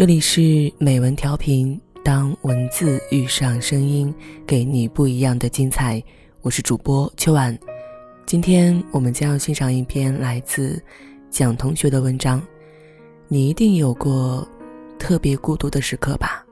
[0.00, 4.14] 这里是美文调频，当文字遇上声音，
[4.46, 6.02] 给你不一样的精彩。
[6.40, 7.54] 我是主播秋晚，
[8.24, 10.82] 今天我们将要欣赏一篇来自
[11.28, 12.40] 蒋同学的文章。
[13.28, 14.48] 你一定有过
[14.98, 16.46] 特别孤独的时刻吧？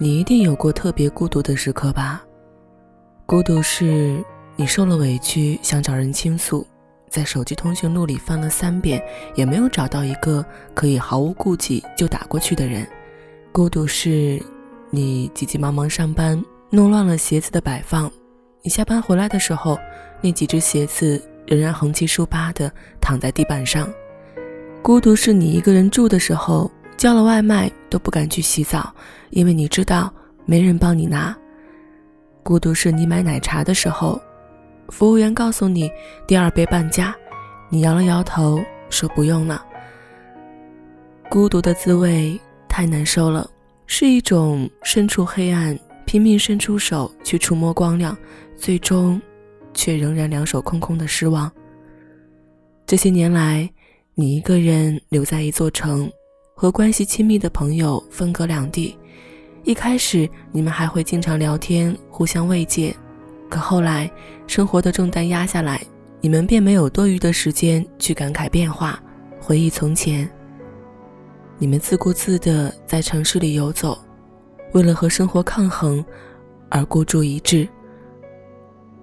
[0.00, 2.26] 你一定有过特别孤独的时刻吧？
[3.24, 4.20] 孤独是
[4.56, 6.66] 你受了委屈，想找人倾诉。
[7.12, 8.98] 在手机通讯录里翻了三遍，
[9.34, 10.42] 也没有找到一个
[10.72, 12.88] 可以毫无顾忌就打过去的人。
[13.52, 14.42] 孤独是，
[14.88, 18.10] 你急急忙忙上班，弄乱了鞋子的摆放。
[18.62, 19.78] 你下班回来的时候，
[20.22, 23.86] 那几只鞋子仍然横七竖八的躺在地板上。
[24.80, 28.90] 孤独是你一个人住的时候，叫了外卖都不敢去洗澡，
[29.28, 30.10] 因为你知道
[30.46, 31.36] 没人帮你拿。
[32.42, 34.18] 孤独是你买奶茶的时候。
[34.92, 35.90] 服务员告诉你
[36.26, 37.16] 第二杯半价，
[37.70, 39.64] 你摇了摇头说不用了。
[41.30, 43.50] 孤独的滋味太难受了，
[43.86, 48.14] 是一种身处黑暗，拼命伸出手去触摸光亮，
[48.54, 49.20] 最终
[49.72, 51.50] 却仍然两手空空的失望。
[52.86, 53.68] 这些年来，
[54.14, 56.08] 你一个人留在一座城，
[56.54, 58.94] 和关系亲密的朋友分隔两地。
[59.64, 62.94] 一开始，你们还会经常聊天，互相慰藉。
[63.52, 64.10] 可后来，
[64.46, 65.78] 生活的重担压下来，
[66.22, 68.98] 你们便没有多余的时间去感慨变化，
[69.38, 70.26] 回忆从前。
[71.58, 73.98] 你们自顾自地在城市里游走，
[74.72, 76.02] 为了和生活抗衡
[76.70, 77.68] 而孤注一掷。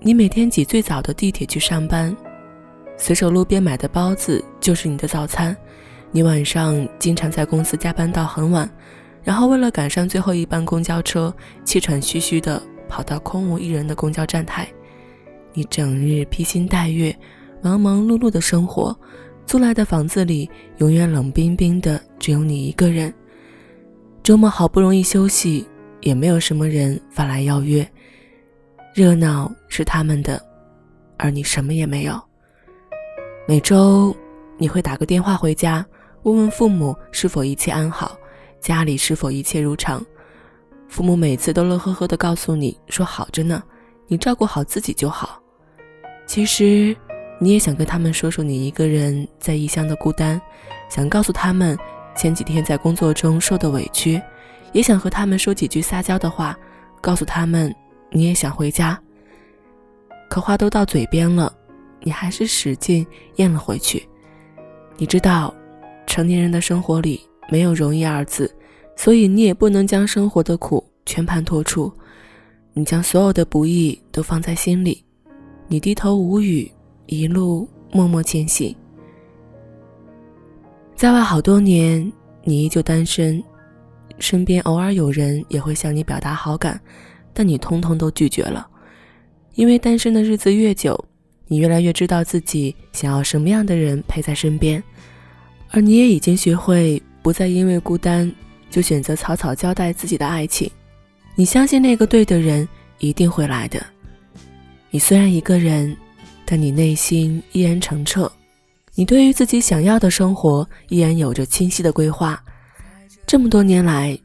[0.00, 2.14] 你每天挤最早的地铁去上班，
[2.98, 5.56] 随手路边买的包子就是你的早餐。
[6.10, 8.70] 你晚上经常在公司加班到很晚，
[9.22, 11.34] 然后为了赶上最后一班公交车，
[11.64, 12.60] 气喘吁吁的。
[12.94, 14.68] 跑到空无一人的公交站台，
[15.52, 17.12] 你整日披星戴月、
[17.60, 18.96] 忙忙碌碌的生活，
[19.46, 23.12] 租来的房子里永远冷冰冰的，只有你一个人。
[24.22, 25.66] 周末好不容易休息，
[26.02, 27.84] 也没有什么人发来邀约。
[28.94, 30.40] 热闹是他们的，
[31.16, 32.16] 而你什么也没有。
[33.48, 34.14] 每周
[34.56, 35.84] 你会打个电话回家，
[36.22, 38.16] 问问父母是否一切安好，
[38.60, 40.00] 家里是否一切如常。
[40.94, 43.60] 父母每次都乐呵呵的告诉你说：“好着呢，
[44.06, 45.42] 你照顾好自己就好。”
[46.24, 46.96] 其实，
[47.40, 50.40] 你也想跟他们说说你一个人在异乡的孤单，
[50.88, 51.76] 想告诉他们
[52.14, 54.22] 前几天在工作中受的委屈，
[54.70, 56.56] 也想和他们说几句撒娇的话，
[57.00, 57.74] 告诉他们
[58.12, 58.96] 你也想回家。
[60.30, 61.52] 可话都到嘴边了，
[62.02, 63.04] 你还是使劲
[63.34, 64.08] 咽了回去。
[64.96, 65.52] 你知道，
[66.06, 68.48] 成年人的生活里没有容易二字。
[68.96, 71.92] 所以你也不能将生活的苦全盘托出，
[72.72, 75.04] 你将所有的不易都放在心里，
[75.68, 76.70] 你低头无语，
[77.06, 78.74] 一路默默前行。
[80.94, 82.10] 在外好多年，
[82.44, 83.42] 你依旧单身，
[84.18, 86.80] 身边偶尔有人也会向你表达好感，
[87.32, 88.66] 但你通通都拒绝了，
[89.54, 90.98] 因为单身的日子越久，
[91.48, 94.82] 你越来越知道自己想要什么样的人陪在身边，
[95.70, 98.32] 而你也已经学会不再因为孤单。
[98.74, 100.68] 就选择草草交代自己的爱情，
[101.36, 102.68] 你相信那个对的人
[102.98, 103.80] 一定会来的。
[104.90, 105.96] 你虽然一个人，
[106.44, 108.28] 但你内心依然澄澈。
[108.96, 112.42] 你对于自己想要的生活依然有着清晰的规划。
[113.24, 114.18] 这么多年来，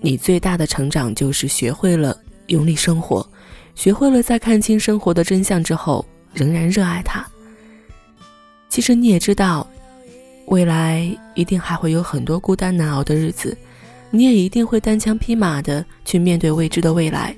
[0.00, 3.28] 你最大的成长就是学会了用力生活，
[3.74, 6.02] 学会了在看清生活的真相之后
[6.32, 7.22] 仍然热爱它。
[8.70, 9.68] 其实你也知道，
[10.46, 13.54] 未来一定还会有很多孤单难熬的日子。
[14.14, 17.34] 你也一定会单枪匹马的去面对未知的未来，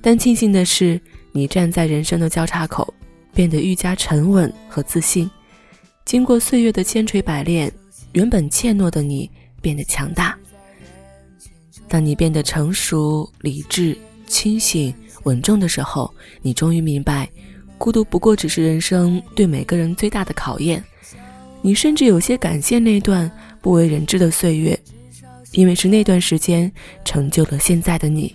[0.00, 1.00] 但庆幸的是，
[1.32, 2.94] 你站在人生的交叉口，
[3.34, 5.28] 变得愈加沉稳和自信。
[6.04, 7.68] 经过岁月的千锤百炼，
[8.12, 9.28] 原本怯懦的你
[9.60, 10.38] 变得强大。
[11.88, 13.98] 当你变得成熟、理智、
[14.28, 14.94] 清醒、
[15.24, 16.08] 稳重的时候，
[16.42, 17.28] 你终于明白，
[17.76, 20.80] 孤独不过只是人生对每个人最大的考验。
[21.60, 23.28] 你甚至有些感谢那段
[23.60, 24.78] 不为人知的岁月。
[25.54, 26.70] 因为是那段时间
[27.04, 28.34] 成就了现在的你。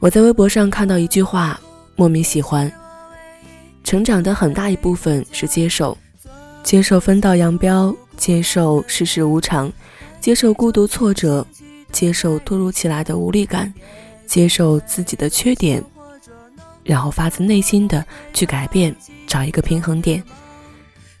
[0.00, 1.60] 我在微博上看到一句话，
[1.94, 2.70] 莫名喜欢。
[3.84, 5.96] 成长的很大一部分是接受，
[6.62, 9.72] 接受分道扬镳，接受世事无常，
[10.20, 11.46] 接受孤独挫折，
[11.92, 13.72] 接受突如其来的无力感，
[14.26, 15.82] 接受自己的缺点，
[16.82, 18.94] 然后发自内心的去改变，
[19.26, 20.22] 找一个平衡点。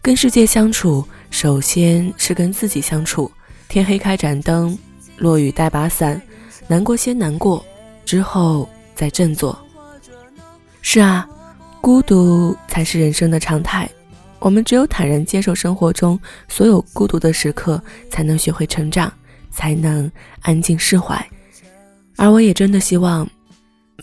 [0.02, 3.30] 跟世界相处，首先是跟自己相处。
[3.68, 4.76] 天黑开盏灯，
[5.18, 6.20] 落雨带把伞，
[6.66, 7.64] 难过先难过，
[8.04, 9.58] 之后再振作。
[10.80, 11.28] 是啊，
[11.80, 13.88] 孤独才是人生的常态。
[14.38, 16.18] 我们只有坦然接受生活中
[16.48, 19.12] 所有孤独的时刻，才能学会成长，
[19.50, 20.10] 才能
[20.40, 21.26] 安静释怀。
[22.16, 23.28] 而我也真的希望，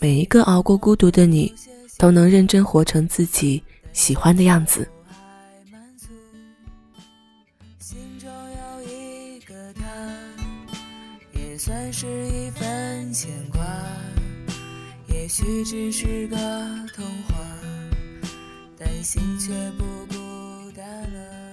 [0.00, 1.52] 每一个熬过孤独的你，
[1.98, 3.62] 都能认真活成自己
[3.92, 4.86] 喜欢的样子。
[11.64, 13.64] 算是一份牵挂，
[15.06, 16.36] 也许只是个
[16.94, 17.34] 童话，
[18.76, 19.84] 但心却不
[20.14, 21.43] 孤单了。